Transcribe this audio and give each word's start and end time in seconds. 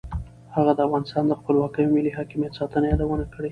هغه 0.55 0.71
د 0.75 0.79
افغانستان 0.87 1.23
د 1.27 1.33
خپلواکۍ 1.39 1.83
او 1.85 1.93
ملي 1.95 2.11
حاکمیت 2.17 2.53
ساتنه 2.59 2.85
یادونه 2.91 3.25
کړې. 3.33 3.49